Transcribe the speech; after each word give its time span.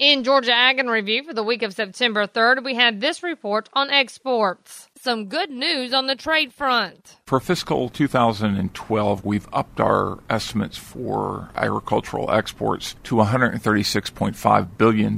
In 0.00 0.24
Georgia 0.24 0.54
Ag 0.54 0.78
in 0.78 0.88
Review 0.88 1.22
for 1.22 1.34
the 1.34 1.42
week 1.42 1.62
of 1.62 1.74
September 1.74 2.26
3rd, 2.26 2.64
we 2.64 2.74
had 2.74 3.02
this 3.02 3.22
report 3.22 3.68
on 3.74 3.90
exports. 3.90 4.89
Some 5.02 5.28
good 5.30 5.48
news 5.48 5.94
on 5.94 6.08
the 6.08 6.14
trade 6.14 6.52
front. 6.52 7.16
For 7.24 7.40
fiscal 7.40 7.88
2012, 7.88 9.24
we've 9.24 9.48
upped 9.50 9.80
our 9.80 10.18
estimates 10.28 10.76
for 10.76 11.48
agricultural 11.56 12.30
exports 12.30 12.96
to 13.04 13.14
$136.5 13.14 14.68
billion. 14.76 15.16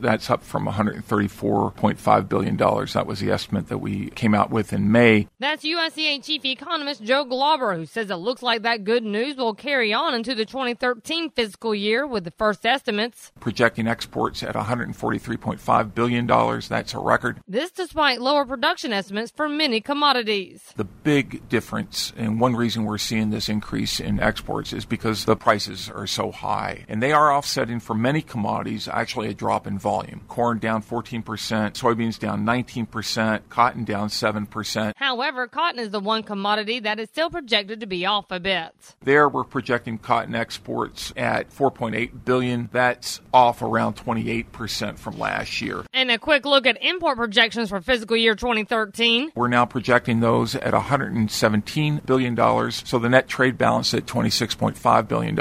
That's 0.00 0.28
up 0.28 0.42
from 0.42 0.66
$134.5 0.66 2.28
billion. 2.28 2.56
That 2.58 3.06
was 3.06 3.20
the 3.20 3.30
estimate 3.30 3.68
that 3.68 3.78
we 3.78 4.10
came 4.10 4.34
out 4.34 4.50
with 4.50 4.74
in 4.74 4.92
May. 4.92 5.28
That's 5.38 5.64
USDA 5.64 6.22
Chief 6.22 6.44
Economist 6.44 7.02
Joe 7.02 7.24
Glauber, 7.24 7.74
who 7.74 7.86
says 7.86 8.10
it 8.10 8.16
looks 8.16 8.42
like 8.42 8.60
that 8.62 8.84
good 8.84 9.04
news 9.04 9.36
will 9.36 9.54
carry 9.54 9.94
on 9.94 10.12
into 10.12 10.34
the 10.34 10.44
2013 10.44 11.30
fiscal 11.30 11.74
year 11.74 12.06
with 12.06 12.24
the 12.24 12.32
first 12.32 12.66
estimates. 12.66 13.32
Projecting 13.40 13.88
exports 13.88 14.42
at 14.42 14.54
$143.5 14.54 15.94
billion. 15.94 16.26
That's 16.26 16.92
a 16.92 16.98
record. 16.98 17.40
This 17.48 17.70
despite 17.70 18.20
lower 18.20 18.44
production 18.44 18.92
estimates 18.92 19.05
for 19.34 19.48
many 19.48 19.80
commodities. 19.80 20.72
The 20.76 20.84
big 20.84 21.48
difference, 21.48 22.12
and 22.16 22.40
one 22.40 22.56
reason 22.56 22.84
we're 22.84 22.98
seeing 22.98 23.30
this 23.30 23.48
increase 23.48 24.00
in 24.00 24.20
exports 24.20 24.72
is 24.72 24.84
because 24.84 25.24
the 25.24 25.36
prices 25.36 25.90
are 25.90 26.06
so 26.06 26.32
high. 26.32 26.84
And 26.88 27.02
they 27.02 27.12
are 27.12 27.32
offsetting 27.32 27.80
for 27.80 27.94
many 27.94 28.22
commodities 28.22 28.88
actually 28.88 29.28
a 29.28 29.34
drop 29.34 29.66
in 29.66 29.78
volume. 29.78 30.22
Corn 30.28 30.58
down 30.58 30.82
14%, 30.82 31.22
soybeans 31.22 32.18
down 32.18 32.44
19%, 32.44 33.42
cotton 33.48 33.84
down 33.84 34.08
7%. 34.08 34.92
However, 34.96 35.46
cotton 35.46 35.80
is 35.80 35.90
the 35.90 36.00
one 36.00 36.22
commodity 36.22 36.80
that 36.80 36.98
is 36.98 37.08
still 37.08 37.30
projected 37.30 37.80
to 37.80 37.86
be 37.86 38.06
off 38.06 38.30
a 38.30 38.40
bit. 38.40 38.72
There 39.02 39.28
we're 39.28 39.44
projecting 39.44 39.98
cotton 39.98 40.34
exports 40.34 41.12
at 41.16 41.50
4.8 41.50 42.24
billion. 42.24 42.68
That's 42.72 43.20
off 43.32 43.62
around 43.62 43.96
28% 43.96 44.98
from 44.98 45.18
last 45.18 45.60
year. 45.60 45.84
And 45.92 46.10
a 46.10 46.18
quick 46.18 46.44
look 46.44 46.66
at 46.66 46.82
import 46.82 47.16
projections 47.18 47.68
for 47.68 47.80
fiscal 47.80 48.16
year 48.16 48.34
2013. 48.34 48.95
We're 49.34 49.48
now 49.48 49.66
projecting 49.66 50.20
those 50.20 50.54
at 50.54 50.72
$117 50.72 52.06
billion, 52.06 52.70
so 52.72 52.98
the 52.98 53.08
net 53.08 53.28
trade 53.28 53.58
balance 53.58 53.92
at 53.94 54.06
$26.5 54.06 55.08
billion. 55.08 55.38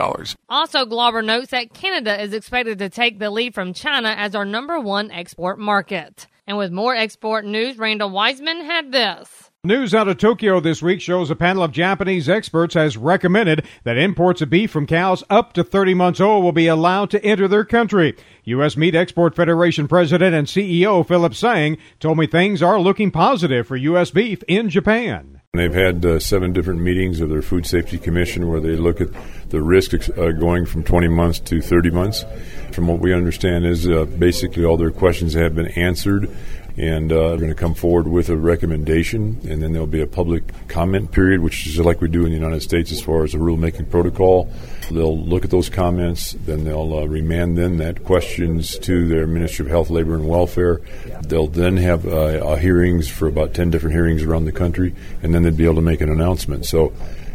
Also, 0.50 0.86
Glauber 0.86 1.22
notes 1.22 1.52
that 1.52 1.74
Canada 1.74 2.22
is 2.22 2.34
expected 2.34 2.80
to 2.80 2.90
take 2.90 3.20
the 3.20 3.30
lead 3.30 3.54
from 3.54 3.74
China 3.74 4.10
as 4.10 4.36
our 4.36 4.46
number 4.46 4.80
one 4.80 5.12
export 5.12 5.58
market. 5.58 6.28
And 6.48 6.58
with 6.58 6.72
more 6.72 6.96
export 6.96 7.44
news, 7.46 7.78
Randall 7.78 8.12
Wiseman 8.12 8.62
had 8.62 8.92
this. 8.92 9.50
News 9.64 9.96
out 9.96 10.08
of 10.08 10.20
Tokyo 10.20 10.60
this 10.60 10.84
week 10.84 11.02
shows 11.02 11.32
a 11.32 11.36
panel 11.36 11.64
of 11.64 11.72
Japanese 11.72 12.30
experts 12.30 12.76
has 12.76 12.98
recommended 12.98 13.66
that 13.84 13.98
imports 13.98 14.44
of 14.44 14.52
beef 14.52 14.70
from 14.70 14.86
cows 14.86 15.24
up 15.28 15.54
to 15.54 15.64
30 15.64 15.96
months 15.96 16.22
old 16.22 16.44
will 16.44 16.52
be 16.52 16.68
allowed 16.68 17.10
to 17.10 17.26
enter 17.26 17.48
their 17.48 17.66
country. 17.66 18.16
U.S. 18.44 18.78
Meat 18.78 18.94
Export 18.94 19.36
Federation 19.36 19.88
President 19.88 20.36
and 20.36 20.46
CEO 20.46 21.08
Philip 21.08 21.34
Seng 21.34 21.78
told 22.00 22.20
me 22.20 22.28
things 22.28 22.62
are 22.62 22.80
looking 22.80 23.10
positive 23.10 23.66
for 23.66 23.76
U.S. 23.76 24.12
beef 24.12 24.44
in 24.48 24.70
Japan. 24.70 25.42
They've 25.56 25.74
had 25.74 26.06
uh, 26.06 26.20
seven 26.20 26.54
different 26.54 26.82
meetings 26.82 27.22
of 27.22 27.30
their 27.30 27.42
Food 27.42 27.66
Safety 27.66 27.98
Commission 27.98 28.50
where 28.50 28.60
they 28.60 28.76
look 28.76 29.02
at 29.02 29.10
the 29.50 29.62
risk 29.62 29.94
uh, 29.94 30.32
going 30.32 30.66
from 30.66 30.84
20 30.84 31.08
months 31.08 31.40
to 31.40 31.62
30 31.62 31.92
months. 31.92 32.26
From 32.72 32.88
what 32.88 33.00
we 33.00 33.14
understand 33.14 33.66
is 33.66 33.88
uh, 33.88 34.06
basically 34.06 34.66
all 34.66 34.78
their 34.78 34.92
questions 34.92 35.34
have 35.34 35.56
been 35.56 35.68
answered 35.68 36.30
and 36.78 37.12
uh, 37.12 37.30
they're 37.30 37.38
going 37.38 37.50
to 37.50 37.56
come 37.56 37.74
forward 37.74 38.08
with 38.08 38.30
a 38.30 38.36
recommendation, 38.36 39.40
and 39.48 39.62
then 39.62 39.72
there'll 39.72 39.88
be 39.88 40.02
a 40.02 40.08
public 40.08 40.44
comment 40.68 41.12
period, 41.12 41.40
which 41.40 41.68
is 41.68 41.80
like 41.80 42.02
we 42.02 42.10
do 42.10 42.26
in 42.26 42.32
the 42.32 42.38
United 42.38 42.62
States 42.62 42.92
as 42.92 43.02
far 43.02 43.24
as 43.24 43.34
a 43.34 43.38
rulemaking 43.38 43.90
protocol. 43.90 44.52
They'll 44.92 45.18
look 45.18 45.46
at 45.46 45.52
those 45.52 45.70
comments, 45.70 46.34
then 46.46 46.66
they'll 46.66 47.00
uh, 47.00 47.06
remand 47.06 47.58
then 47.58 47.78
that 47.78 48.04
questions 48.04 48.78
to 48.80 49.08
their 49.08 49.26
Ministry 49.26 49.66
of 49.66 49.72
Health, 49.72 49.90
Labor, 49.90 50.16
and 50.16 50.28
Welfare. 50.28 50.82
They'll 51.22 51.48
then 51.48 51.78
have 51.78 52.06
uh, 52.06 52.56
hearings 52.56 53.08
for 53.08 53.28
about 53.28 53.54
10 53.54 53.70
different 53.70 53.96
hearings 53.96 54.24
around 54.24 54.46
the 54.46 54.52
country, 54.52 54.94
and 55.24 55.34
then 55.34 55.44
they'd 55.44 55.58
be 55.58 55.66
able 55.66 55.76
to 55.76 55.82
make 55.82 56.02
an 56.02 56.10
announcement. 56.10 56.66
So 56.66 56.94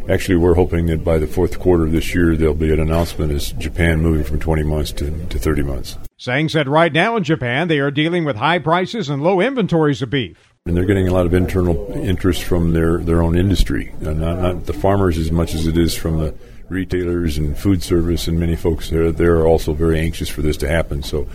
Actually, 0.09 0.35
we're 0.35 0.55
hoping 0.55 0.87
that 0.87 1.03
by 1.03 1.17
the 1.17 1.27
fourth 1.27 1.59
quarter 1.59 1.83
of 1.83 1.91
this 1.91 2.13
year, 2.13 2.35
there'll 2.35 2.53
be 2.53 2.73
an 2.73 2.79
announcement 2.79 3.31
as 3.31 3.51
Japan 3.53 4.01
moving 4.01 4.23
from 4.23 4.39
20 4.39 4.63
months 4.63 4.91
to, 4.93 5.11
to 5.27 5.39
30 5.39 5.63
months. 5.63 5.97
Seng 6.17 6.49
said 6.49 6.67
right 6.67 6.91
now 6.91 7.15
in 7.15 7.23
Japan, 7.23 7.67
they 7.67 7.79
are 7.79 7.91
dealing 7.91 8.25
with 8.25 8.35
high 8.35 8.59
prices 8.59 9.09
and 9.09 9.23
low 9.23 9.39
inventories 9.39 10.01
of 10.01 10.09
beef. 10.09 10.53
And 10.65 10.77
they're 10.77 10.85
getting 10.85 11.07
a 11.07 11.13
lot 11.13 11.25
of 11.25 11.33
internal 11.33 11.91
interest 11.93 12.43
from 12.43 12.73
their, 12.73 12.99
their 12.99 13.23
own 13.23 13.37
industry, 13.37 13.93
uh, 14.05 14.13
not, 14.13 14.39
not 14.39 14.65
the 14.65 14.73
farmers 14.73 15.17
as 15.17 15.31
much 15.31 15.53
as 15.53 15.65
it 15.65 15.77
is 15.77 15.95
from 15.95 16.19
the 16.19 16.35
retailers 16.71 17.37
and 17.37 17.57
food 17.57 17.83
service 17.83 18.27
and 18.27 18.39
many 18.39 18.55
folks 18.55 18.89
there 18.89 19.11
they're 19.11 19.45
also 19.45 19.73
very 19.73 19.99
anxious 19.99 20.29
for 20.29 20.41
this 20.41 20.57
to 20.57 20.67
happen. 20.67 21.03
So 21.03 21.25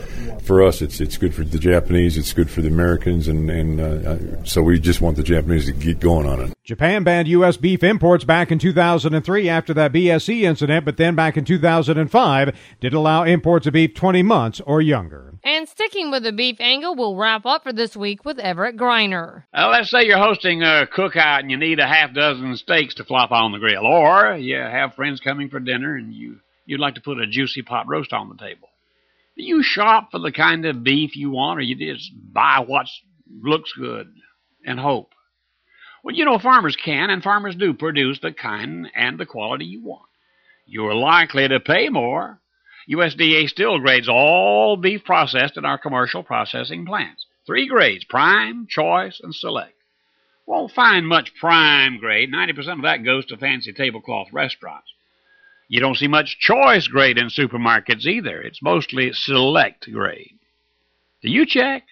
for 0.43 0.63
us, 0.63 0.81
it's 0.81 1.01
it's 1.01 1.19
good 1.19 1.35
for 1.35 1.45
the 1.45 1.59
Japanese, 1.59 2.17
it's 2.17 2.33
good 2.33 2.51
for 2.51 2.63
the 2.63 2.69
Americans, 2.69 3.29
and 3.29 3.51
and 3.51 3.81
uh, 3.81 4.45
so 4.45 4.63
we 4.63 4.81
just 4.81 5.01
want 5.01 5.17
the 5.17 5.23
Japanese 5.23 5.67
to 5.67 5.73
get 5.73 6.01
going 6.01 6.27
on 6.27 6.41
it. 6.41 6.53
Japan 6.65 7.05
banned 7.05 7.29
U.S. 7.29 7.57
beef 7.57 7.85
imports 7.85 8.25
back 8.25 8.51
in 8.51 8.59
2003 8.59 9.49
after 9.49 9.75
that 9.75 9.93
BSE 9.93 10.43
incident, 10.43 10.85
but 10.85 10.97
then 10.97 11.15
back 11.15 11.37
in 11.37 11.45
2005 11.45 12.57
did 12.81 12.95
allow 12.95 13.23
imports 13.23 13.67
of 13.67 13.75
beef 13.75 13.95
20 13.95 14.23
months 14.23 14.61
or 14.61 14.81
younger. 14.81 15.26
And 15.47 15.69
sticking 15.69 16.11
with 16.11 16.25
the 16.25 16.33
beef 16.33 16.57
angle, 16.59 16.97
we'll 16.97 17.15
wrap 17.15 17.47
up 17.47 17.63
for 17.63 17.73
this 17.73 17.97
week 17.97 18.25
with 18.25 18.41
Everett 18.41 18.77
Griner. 18.77 19.45
Well, 19.55 19.71
let's 19.71 19.93
say 19.93 20.05
you're 20.05 20.19
hosting 20.19 20.63
a 20.63 20.89
cookout 20.93 21.39
and 21.39 21.53
you 21.53 21.57
need 21.57 21.79
a 21.79 21.87
half 21.87 22.13
dozen 22.13 22.57
steaks 22.57 22.97
to 22.97 23.05
flop 23.05 23.31
on 23.31 23.53
the 23.53 23.59
grill, 23.61 23.87
or 23.87 24.35
you 24.35 24.57
have 24.57 24.97
friends 24.97 25.21
coming 25.21 25.49
for 25.49 25.61
dinner 25.61 25.95
and 25.95 26.13
you 26.13 26.41
you'd 26.65 26.81
like 26.81 26.97
to 26.97 27.01
put 27.01 27.21
a 27.21 27.29
juicy 27.29 27.63
pot 27.63 27.87
roast 27.87 28.13
on 28.13 28.29
the 28.29 28.35
table. 28.35 28.69
Do 29.37 29.45
you 29.45 29.63
shop 29.63 30.11
for 30.11 30.19
the 30.19 30.33
kind 30.33 30.67
of 30.67 30.83
beef 30.83 31.15
you 31.15 31.31
want, 31.31 31.61
or 31.61 31.63
you 31.63 31.77
just 31.77 32.11
buy 32.33 32.65
what 32.67 32.89
looks 33.41 33.73
good 33.73 34.13
and 34.65 34.81
hope? 34.81 35.13
Well, 36.03 36.17
you 36.17 36.25
know, 36.25 36.41
farmers 36.41 36.75
can 36.75 37.09
and 37.09 37.23
farmers 37.23 37.55
do 37.55 37.73
produce 37.73 38.19
the 38.19 38.33
kind 38.33 38.91
and 38.97 39.17
the 39.17 39.27
quality 39.27 39.67
you 39.67 39.85
want. 39.85 40.09
You're 40.67 40.97
likely 40.97 41.47
to 41.47 41.61
pay 41.61 41.89
more 41.89 42.41
USDA 42.89 43.49
still 43.49 43.79
grades 43.79 44.09
all 44.09 44.77
beef 44.77 45.05
processed 45.05 45.57
in 45.57 45.65
our 45.65 45.79
commercial 45.79 46.23
processing 46.23 46.87
plants. 46.87 47.27
Three 47.47 47.67
grades 47.67 48.05
prime, 48.05 48.67
choice, 48.69 49.21
and 49.23 49.35
select. 49.35 49.75
Won't 50.47 50.73
find 50.73 51.07
much 51.07 51.35
prime 51.35 51.99
grade. 51.99 52.33
90% 52.33 52.75
of 52.75 52.83
that 52.83 53.05
goes 53.05 53.27
to 53.27 53.37
fancy 53.37 53.73
tablecloth 53.73 54.29
restaurants. 54.33 54.89
You 55.69 55.81
don't 55.81 55.97
see 55.97 56.07
much 56.07 56.39
choice 56.39 56.87
grade 56.87 57.19
in 57.19 57.27
supermarkets 57.27 58.07
either. 58.07 58.41
It's 58.41 58.63
mostly 58.63 59.13
select 59.13 59.91
grade. 59.91 60.39
Do 61.23 61.31
you 61.31 61.45
check? 61.45 61.85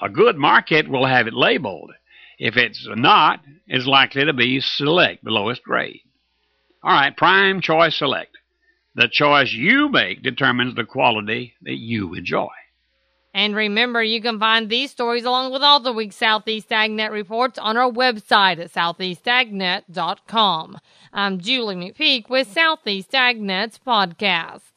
A 0.00 0.08
good 0.08 0.36
market 0.36 0.88
will 0.88 1.06
have 1.06 1.28
it 1.28 1.34
labeled. 1.34 1.92
If 2.38 2.56
it's 2.56 2.86
not, 2.90 3.40
it's 3.66 3.86
likely 3.86 4.24
to 4.24 4.32
be 4.32 4.60
select, 4.60 5.24
the 5.24 5.30
lowest 5.30 5.62
grade. 5.62 6.00
All 6.82 6.92
right, 6.92 7.16
prime, 7.16 7.60
choice, 7.60 7.96
select. 7.96 8.35
The 8.96 9.08
choice 9.08 9.52
you 9.52 9.88
make 9.90 10.22
determines 10.22 10.74
the 10.74 10.84
quality 10.84 11.52
that 11.60 11.76
you 11.76 12.14
enjoy. 12.14 12.48
And 13.34 13.54
remember, 13.54 14.02
you 14.02 14.22
can 14.22 14.38
find 14.38 14.70
these 14.70 14.90
stories 14.90 15.26
along 15.26 15.52
with 15.52 15.62
all 15.62 15.80
the 15.80 15.92
week's 15.92 16.16
Southeast 16.16 16.70
AgNet 16.70 17.10
reports 17.10 17.58
on 17.58 17.76
our 17.76 17.90
website 17.90 18.58
at 18.58 18.72
southeastagnet.com. 18.72 20.78
I'm 21.12 21.38
Julie 21.38 21.76
McPeak 21.76 22.30
with 22.30 22.50
Southeast 22.50 23.12
AgNet's 23.12 23.78
podcast. 23.86 24.75